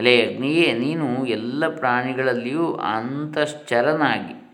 [0.00, 4.50] ಎಲೆ ಅಗ್ನಿಯೇ, ನೀನು ಎಲ್ಲ ಪ್ರಾಣಿಗಳಲ್ಲಿಯೂ ಅಂತಶ್ಚರನಾಗಿ.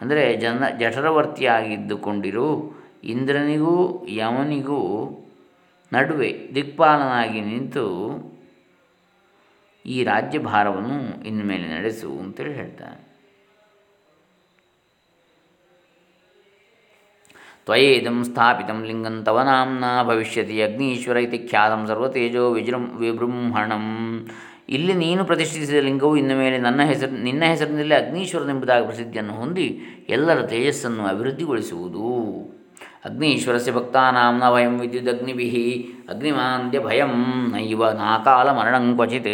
[0.00, 2.78] ಅಂದರೆ ಜನ, ಜಠರವರ್ತಿಯಾಗಿದ್ದುಕೊಂಡಿರು.
[3.04, 5.10] ಇಂದ್ರನಿಗೂ ಯಮನಿಗೂ
[5.92, 7.86] ನಡುವೆ ದಿಕ್ಪಾಲನಾಗಿ ನಿಂತು
[9.86, 13.07] ಈ ರಾಜ್ಯಭಾರವನ್ನು ಇನ್ಮೇಲೆ ನಡೆಸು ಅಂತೇಳಿ ಹೇಳ್ತಾನೆ.
[17.68, 23.84] ತ್ವಯೇದಂ ಸ್ಥಾಪಿತಂ ಲಿಂಗಂ ತವ ನಾಂನ ಭವಿಷ್ಯತಿ ಅಗ್ನೀಶ್ವರ ಇತಿ ಖ್ಯಾತಂ ಸರ್ವತೇಜೋ ವಿಜೃಂ ವಿಬೃಂಹಣಂ.
[24.76, 29.68] ಇಲ್ಲಿ ನೀನು ಪ್ರತಿಷ್ಠಿಸಿದ ಲಿಂಗವು ಇನ್ನು ಮೇಲೆ ನನ್ನ ಹೆಸರು, ನಿನ್ನ ಹೆಸರಿನಲ್ಲಿ ಅಗ್ನೀಶ್ವರನೆಂಬುದಾಗಿ ಪ್ರಸಿದ್ಧಿಯನ್ನು ಹೊಂದಿ
[30.08, 32.06] ಎಲ್ಲರ ತೇಜಸ್ಸನ್ನು ಅಭಿವೃದ್ಧಿಗೊಳಿಸುವುದು.
[33.04, 35.54] ಅಗ್ನೀಶ್ವರಸ್ಯ ಭಕ್ತಾನಾಂ ಭಯಂ ವಿದ್ಯುದಗ್ನಿಭಿಃ
[36.12, 37.12] ಅಗ್ನಿಮಾಂದ್ಯ ಭಯಂ
[37.52, 39.28] ನೈವ ನಾಕಾಲ ಮರಣಂ ಕ್ವಚಿತ್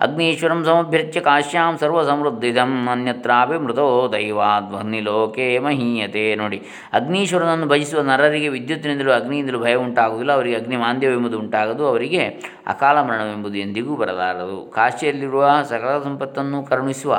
[0.00, 6.34] ಅಗ್ನೀಶ್ವರಂ ಸಮಭ್ಯರ್ಚ್ಯ ಕಾಶ್ಯಾಂ ಸರ್ವಸಮೃದ್ಧಿದಂ ಅನ್ಯತ್ರಾಪಿ ಮೃತೋ ದೈವಾಧ್ವನ್ನಿಲೋಕೆ ಮಹೀಯತೆ.
[6.34, 12.24] ನೋಡಿ, ಅಗ್ನೀಶ್ವರನನ್ನು ಭಜಿಸುವ ನರರಿಗೆ ವಿದ್ಯುತ್ತಿನಿಂದಲೂ ಅಗ್ನಿಯಿಂದಲೂ ಭಯ ಉಂಟಾಗುವುದಿಲ್ಲ, ಅವರಿಗೆ ಅಗ್ನಿಮಾಂದ್ಯವೆಂಬುದು ಉಂಟಾಗದು, ಅವರಿಗೆ
[12.66, 14.70] ಅಕಾಲ ಮರಣವೆಂಬುದು ಎಂದಿಗೂ ಬರಲಾರದು.
[14.74, 17.14] ಕಾಶಿಯಲ್ಲಿರುವ ಸಕಲ ಸಂಪತ್ತನ್ನು ಕರುಣಿಸುವ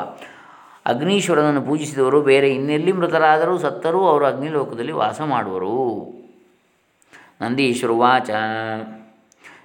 [0.86, 5.76] ಅಗ್ನೀಶ್ವರನನ್ನು ಪೂಜಿಸಿದವರು, ಬೇರೆ ಇನ್ನೆಲ್ಲಿ ಮೃತರಾದರೂ ಸತ್ತರೂ ಅವರು ಅಗ್ನಿಲೋಕದಲ್ಲಿ ವಾಸ ಮಾಡುವರು.
[7.42, 8.30] ನಂದೀಶ್ವರು ವಾಚ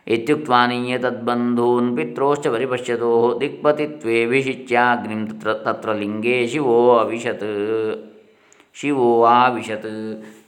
[0.07, 7.48] ಇತ್ಯುಕ್ವಾನೀಯ ತದ್ಬಂಧೂನ್ ಪಿತ್ರೋಶ್ಚ ಪರಿಪಶ್ಯತೋ ದಿಕ್ಪತಿತ್ವೇಭಿಷಿಚ್ಯಾಗ್ನಿಂ ತತ್ರ ತತ್ರ ಲಿಂಗೇ ಶಿವೋ ಅವಿಶತ್.
[8.74, 9.92] ಶಿವೋ ಆವಿಶತ್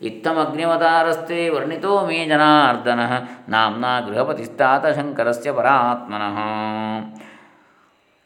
[0.02, 3.00] ಇತ್ತಮಗ್ನಿವತಾರಸ್ತೆ ವರ್ಣಿತೋ ಮೇ ಜನಾರ್ದನ.
[3.48, 6.38] ನಾಮ್ನಾ ಗೃಹಪತಿಸ್ತಾತ ಶಂಕರಸ್ಯ ಪರಾತ್ಮನಃ.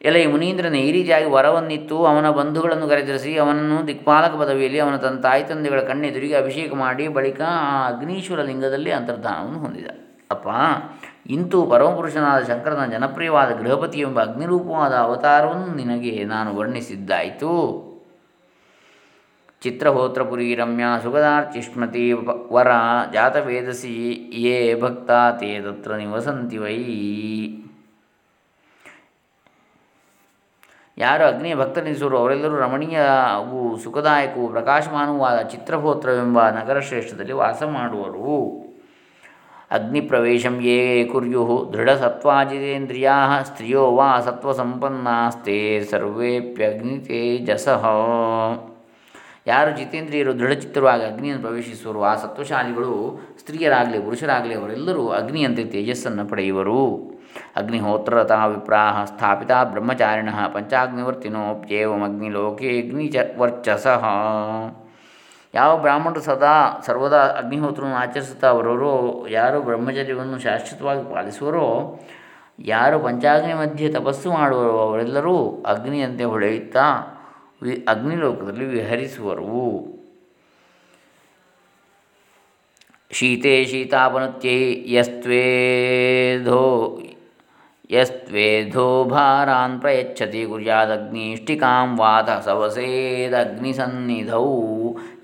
[0.03, 2.07] ಎಲೆ ಮುನೀಂದ್ರನೇ ಈ ರೀತಿಯಾಗಿ ವರವನ್ನಿತ್ತು.
[2.07, 7.87] ಅವನ ಬಂಧುಗಳನ್ನು ಕರೆದರಿಸಿ ಅವನನ್ನು ದಿಕ್ಪಾಲಕ ಪದವಿಯಲ್ಲಿ ಅವನ ತನ್ನ ತಾಯಿ ತಂದೆಗಳ ಕಣ್ಣೆದುರಿಗೆ ಅಭಿಷೇಕ ಮಾಡಿ, ಬಳಿಕ ಆ
[7.89, 9.87] ಅಗ್ನೀಶ್ವರ ಲಿಂಗದಲ್ಲಿ ಅಂತರ್ಧಾನವನ್ನು ಹೊಂದಿದ.
[10.31, 10.49] ಅಪ್ಪ,
[11.27, 17.53] ಇಂತೂ ಪರಮಪುರುಷನಾದ ಶಂಕರನ ಜನಪ್ರಿಯವಾದ ಗೃಹಪತಿ ಎಂಬ ಅಗ್ನಿರೂಪವಾದ ಅವತಾರವನ್ನು ನಿನಗೆ ನಾನು ವರ್ಣಿಸಿದ್ದಾಯಿತು.
[19.63, 22.13] ಚಿತ್ರಹೋತ್ರಪುರಿ ರಮ್ಯಾ ಸುಗದಾರ್ಚಿಷ್ಮತಿ
[22.53, 22.71] ವರ
[23.13, 23.97] ಜಾತವೇದಸಿ
[24.35, 25.11] ಯೇ ಭಕ್ತ
[25.41, 26.79] ತೇ ತತ್ರ ನಿವಸಂತಿ ವೈ.
[30.99, 32.19] ಯಾರು ಅಗ್ನಿಯ ಭಕ್ತನಿಸುವರು?
[32.19, 38.65] ಅವರೆಲ್ಲರೂ ರಮಣೀಯವು ಸುಖದಾಯಕವು ಪ್ರಕಾಶಮಾನವಾದ ಚಿತ್ರಭೋತ್ರವೆಂಬ ನಗರ ಶ್ರೇಷ್ಠದಲ್ಲಿ ವಾಸ ಮಾಡುವರು.
[39.71, 47.87] ಅಗ್ನಿಪ್ರವೇಶಂ ಯೇ ಕುರ್ಯು ದೃಢಸತ್ವಾಜಿತೇಂದ್ರಿಯಾ ಸ್ತ್ರಿಯೋ ವಾ ಸತ್ವಸಂಪನ್ನಾಸ್ತೆ ಸರ್ವೇಪ್ಯಗ್ನಿತೇಜಸಃ
[49.47, 57.12] ಯಾರು ಜಿತೇಂದ್ರಿಯರು ದೃಢಚಿತ್ರವಾಗಿ ಅಗ್ನಿಯನ್ನು ಪ್ರವೇಶಿಸುವರು, ಆ ಸತ್ವಶಾಲಿಗಳು ಸ್ತ್ರೀಯರಾಗಲಿ ಪುರುಷರಾಗಲಿ ಅವರೆಲ್ಲರೂ ಅಗ್ನಿಯಂತೆ ತೇಜಸ್ಸನ್ನು ಪಡೆಯುವರು.
[59.07, 64.05] ಸ್ಥಾಪಿತ ಬ್ರಹ್ಮಚಾರಿಣ ಪಂಚಾಗ್ನಿವರ್ತಿನೋಪ್ಯೇವಗ್ನಿಲೋಕೆ ಅಗ್ನಿ ಚ ವರ್ಚಸಃ
[65.55, 72.01] ಯಾವ ಬ್ರಾಹ್ಮಣರು ಸದಾ ಸರ್ವದಾ ಅಗ್ನಿಹೋತ್ರವನ್ನು ಆಚರಿಸುತ್ತಾ ಬರೋರೋ ಯಾರು ಬ್ರಹ್ಮಚರ್ಯವನ್ನು ಶಾಶ್ವತವಾಗಿ ಪಾಲಿಸುವರೋ,
[72.59, 76.85] ಯಾರು ಪಂಚಾಗ್ನಿ ಮಧ್ಯೆ ತಪಸ್ಸು ಮಾಡುವರೋ, ಅವರೆಲ್ಲರೂ ಅಗ್ನಿಯಂತೆ ಹೊಳೆಯುತ್ತಾ
[77.63, 79.95] ವಿ, ಅಗ್ನಿಲೋಕದಲ್ಲಿ ವಿಹರಿಸುವರು.
[83.11, 86.99] ಶೀತೆ ಶೀತಾಪನತ್ಯೈ ಯಸ್ತ್ವೇಧೋ
[87.93, 94.45] ಯಸ್ತ್ವೇಧೋ ಭಾರಾನ್ ಪ್ರಯಚ್ಛತಿ ಕುರ್ಯಾದಗ್ನಿಷ್ಟಿಕಾಂ ವಾತ ಸವಸೇದಗ್ನಿಸನ್ನಿಧೌ.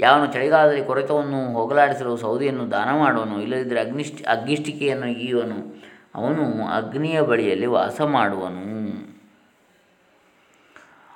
[0.01, 5.77] ಯಾವನು ಚಳಿಗಾಲದಲ್ಲಿ ಕೊರೆತವನ್ನು ಹೋಗಲಾಡಿಸಲು ಸೌದೆಯನ್ನು ದಾನ ಮಾಡುವನು, ಇಲ್ಲದಿದ್ದರೆ ಅಗ್ನಿಷ್ಟಿ ಅಗ್ನಿಷ್ಟಿಕೆಯನ್ನು ಈವನು
[6.15, 9.18] ಅವನು ಅಗ್ನಿಯ ಬಳಿಯಲ್ಲಿ ವಾಸ ಮಾಡುವನು.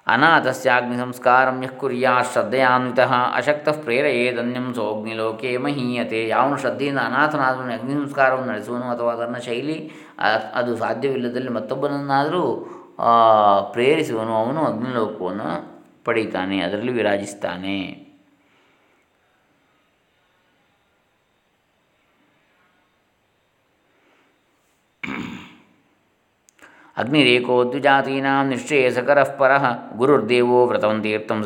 [0.07, 8.87] ಅನಾಥಸ್ಯಾಗ್ನಿ ಸಂಸ್ಕಾರಂ ಯಃ ಕುರ್ಯಾ ಶ್ರದ್ಧೆಯಾನ್ವಿತಃ ಅಶಕ್ತಃ ಪ್ರೇರೆಯೇದನ್ಯಂ ಸೋಗ್ನಿಲೋಕೆ ಮಹೀಯತೆ ಯಾವನು ಶ್ರದ್ಧೆಯಿಂದ ಅನಾಥನಾದವನು ಅಗ್ನಿ ಸಂಸ್ಕಾರವನ್ನು ನಡೆಸುವನು
[8.91, 9.77] ಅಥವಾ ತನ್ನ ಶೈಲಿ
[10.55, 12.45] ಅದು ಸಾಧ್ಯವಿಲ್ಲದಲ್ಲಿ ಮತ್ತೊಬ್ಬನನ್ನಾದರೂ
[13.73, 15.51] ಪ್ರೇರಿಸುವನು ಅವನು ಅಗ್ನಿಲೋಕವನ್ನು
[16.05, 17.79] ಪಡೀತಾನೆ ಅದರಲ್ಲಿ ವಿರಾಜಿಸ್ತಾನೆ
[26.97, 29.63] ಅಗ್ನಿರೇಕೋ ದ್ವಿಜಾತೀನಾಂ ನಿಶ್ಚಯಸಕರಃ ಪರಃ
[29.97, 31.39] ಗುರುರ್ದೇವೋ ವ್ರತವಂ ತೀರ್ಥಂ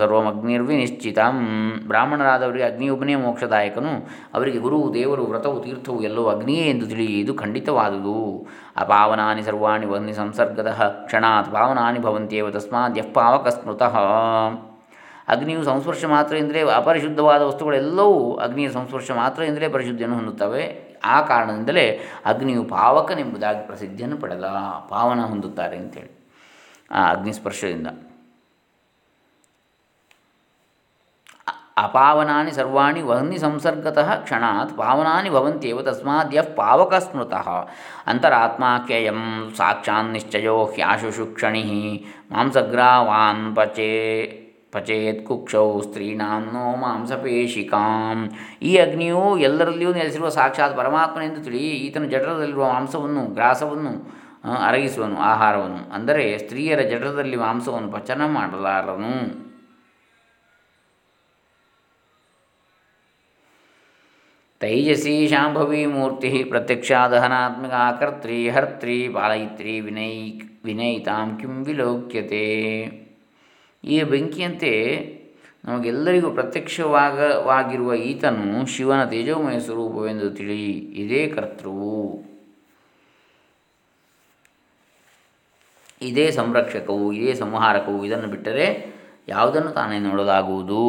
[1.86, 3.92] ಬ್ರಾಹ್ಮಣರಾದವರಿಗೆ ಅಗ್ನಿಯೊಬ್ಬನೇ ಮೋಕ್ಷದಾಯಕನು
[4.34, 8.16] ಅವರಿಗೆ ಗುರು, ದೇವರು, ವ್ರತವು, ತೀರ್ಥವು ಎಲ್ಲವೂ ಅಗ್ನಿಯೇ ಎಂದು ತಿಳಿಯುವುದು ಖಂಡಿತವಾದುದು।
[8.76, 10.72] ಅಪಾವನಾನಿ ಸರ್ವಾಣಿ ವಹ್ನಿ ಸಂಸರ್ಗದ
[11.06, 13.96] ಕ್ಷಣಾತ್ ಪಾವನಾನಿ ಭವಂತ್ಯೇವ ತಸ್ಮಾತ್ ಯಃ ಪಾವಕ ಸ್ಮೃತಃ
[15.28, 20.64] ಅಗ್ನಿಯು ಸಂಸ್ಪರ್ಶ ಮಾತ್ರದಿಂದಲೇ ಅಪರಿಶುದ್ಧವಾದ ವಸ್ತುಗಳೆಲ್ಲವೂ ಅಗ್ನಿಯ ಸಂಸ್ಪರ್ಶ ಮಾತ್ರದಿಂದಲೇ ಪರಿಶುದ್ಧಿಯನ್ನು ಹೊಂದುತ್ತವೆ।
[21.08, 21.86] ಆ ಕಾರಣದಿಂದಲೇ
[22.24, 24.48] ಅಗ್ನಿಯು ಪಾವಕನೆಂಬುದಾಗಿ ಪ್ರಸಿದ್ಧಿಯನ್ನು ಪಡೆದ
[24.90, 26.12] ಪಾವನ ಹೊಂದುತ್ತಾರೆ ಅಂತೇಳಿ
[26.92, 27.88] ಆ ಅಗ್ನಿಸ್ಪರ್ಶದಿಂದ
[31.76, 37.48] ಅಪಾವನಾನಿ ಸರ್ವಾಣಿ ವಹ್ನಿ ಸಂಸರ್ಗತಃ ಕ್ಷಣಾತ್ ಪಾವನಾನಿ ಭವಂತ್ಯೇವ ತಸ್ಮಾತ್ ಯಃ ಪಾವಕ ಸ್ಮೃತಃ
[38.06, 39.20] ಅಂತರಾತ್ಮಾಖ್ಯಯಂ
[39.58, 41.64] ಸಾಕ್ಷಾನ್ನಿಶ್ಚಯೋ ಹ್ಯಾಶುಷುಕ್ಷಣಿ
[42.30, 43.90] ಮಾಂಸಗ್ರಾವಾನ್ ಪಚೇ
[44.76, 48.20] ಪಚೇತ್ ಕುಕ್ಷೌ ಸ್ತ್ರೀಣಾಂ ನೋ ಮಾಂಸಪೇಶಿಕಾಂ.
[48.70, 53.94] ಈ ಅಗ್ನಿಯು ಎಲ್ಲರಲ್ಲಿಯೂ ನೆಲೆಸಿರುವ ಸಾಕ್ಷಾತ್ ಪರಮಾತ್ಮನೆಂದು ತಿಳಿ ಈತನ ಜಠರದಲ್ಲಿರುವ ಮಾಂಸವನ್ನು, ಗ್ರಾಸವನ್ನು
[54.66, 55.80] ಅರಗಿಸುವನು, ಆಹಾರವನ್ನು.
[55.94, 59.14] ಅಂದರೆ ಸ್ತ್ರೀಯರ ಜಠರದಲ್ಲಿ ಮಾಂಸವನ್ನು ಪಚನ ಮಾಡಲಾರನು.
[64.60, 70.12] ತೈಜಸಿ ಶಾಂಭವಿ ಮೂರ್ತಿ ಪ್ರತ್ಯಕ್ಷಾದಹನಾತ್ಮಕ ಕರ್ತ್ರಿ ಹರ್ತ್ರಿ ಪಾಲಯಿತ್ರಿ ವಿನೈ
[70.64, 72.46] ವಿನಯಿತಾಂ ಕಿಂ ವಿಲೋಕ್ಯತೆ.
[73.86, 74.72] ಈ ಬೆಂಕಿಯಂತೆ
[75.64, 82.22] ನಮಗೆಲ್ಲರಿಗೂ ಪ್ರತ್ಯಕ್ಷವಾಗವಾಗಿರುವ ಈತನು ಶಿವನ ತೇಜೋಮಯ ಸ್ವರೂಪವೆಂದು ತಿಳಿ, ಇದೇ ಕರ್ತೃವು.
[86.02, 88.04] ಇದೇ ಸಂರಕ್ಷಕವು, ಇದೇ ಸಂಹಾರಕವು.
[88.04, 88.66] ಇದನ್ನು ಬಿಟ್ಟರೆ
[89.28, 90.82] ಯಾವುದನ್ನು ತಾನೇ ನೋಡಲಾಗುವುದು?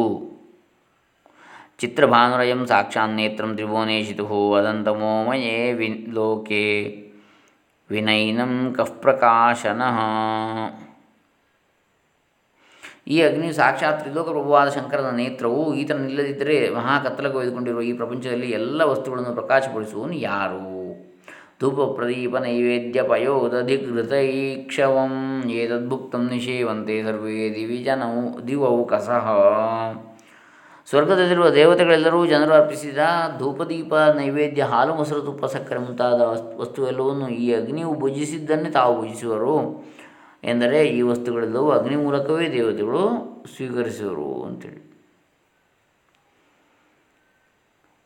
[1.78, 6.64] ಚಿತ್ರಭಾನುರಯಂ ಸಾಕ್ಷಾನ್ನೇತ್ರಂ ತ್ರಿಭುವನೇಶಿತು ಅದಂತಮೋಮಯೇ ವಿ ಲೋಕೆ
[7.90, 9.98] ವಿನೈನಂ ಕಃ ಪ್ರಕಾಶನಃ.
[13.08, 20.12] ಈ ಅಗ್ನಿ ಸಾಕ್ಷಾತ್ ತ್ರಿಲೋಕ ಪ್ರಭುವಾದ ಶಂಕರನ ನೇತ್ರವು ಈತನಿಲ್ಲದಿದ್ದರೆ ಮಹಾ ಕತ್ತಲಗೊಯ್ದುಕೊಂಡಿರುವ ಈ ಪ್ರಪಂಚದಲ್ಲಿ ಎಲ್ಲ ವಸ್ತುಗಳನ್ನು ಪ್ರಕಾಶಪಡಿಸುವನು
[20.12, 20.98] ಯಾರು?
[21.60, 29.28] ಧೂಪ ಪ್ರದೀಪ ನೈವೇದ್ಯ ಪಯೋದಧಿಘೃತೈಕ್ಷವಂ ಏತದ್ಭುಕ್ತಂ ನಿಷೇವಂತೆ ಸರ್ವೇ ದಿವಿಜನೌ ದಿವೌ ಕಸಹ
[30.88, 32.98] ಸ್ವರ್ಗದಲ್ಲಿರುವ ದೇವತೆಗಳೆಲ್ಲರೂ ಜನರು ಅರ್ಪಿಸಿದ
[33.38, 36.22] ಧೂಪದೀಪ, ನೈವೇದ್ಯ, ಹಾಲು, ಮೊಸರು, ತುಪ್ಪ, ಸಕ್ಕರೆ ಮುಂತಾದ
[36.60, 39.84] ವಸ್ತು ಎಲ್ಲವನ್ನು ಈ ಅಗ್ನಿಯು ಭುಜಿಸಿದ್ದನ್ನೇ ತಾವು ಭುಜಿಸುವರು.
[40.44, 43.08] ಎಂದರೆ ಈ ವಸ್ತುಗಳೆಲ್ಲವೂ ಅಗ್ನಿ ಮೂಲಕವೇ ದೇವತೆಗಳು
[43.56, 44.88] ಸ್ವೀಕರಿಸಿದರು ಅಂತೇಳಿ.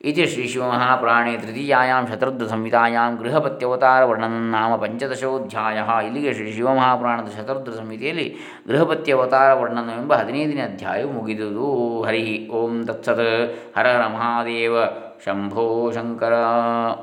[0.04, 6.04] ಇತಿ ಶ್ರೀ ಶ್ರೀಶಿವಮಹಾಪುರಾಣೇ ತೃತೀಯಾಂ ಶತರುದ್ಧ ಸಂಹಿತಾಯಾಂ ಗೃಹಪತ್ಯವತಾರ ವರ್ಣನ ನಾಮ ಪಂಚದಶೋಧ್ಯಾಯ.
[6.04, 8.36] ಇಲ್ಲಿಗೆ ಶ್ರೀ ಶಿವಮಹಾಪುರಾಣದ ಶತರುದ್ರ ಸಂಹಿತೆಯಲ್ಲಿ
[8.68, 12.02] ಗೃಹಪತ್ಯವತಾರ ವರ್ಣನವೆಂಬ ಹದಿನೈದನೇ ಅಧ್ಯಾಯವು ಮುಗಿದುದು.
[12.02, 13.76] ಹರಿ ಓಂ ತತ್ಸತ್.
[13.78, 14.76] ಹರ ಹರ ಮಹಾದೇವ.
[15.22, 16.34] ಶಂಭೋ ಶಂಕರ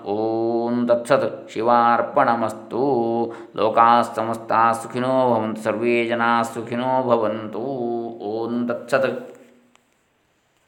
[0.10, 2.82] ಓಂ ತತ್ಸತ್ ಶಿವಾರ್ಪಣಮಸ್ತು
[3.56, 7.64] ಲೋಕಾಸ್ತಮಸ್ತಾ ಸುಖಿನೋ ಭವಂತು ಸರ್ವೇ ಜನಾ ಸುಖಿನೋ ಭವಂತು
[8.30, 9.10] ಓಂ ತತ್ಸತ್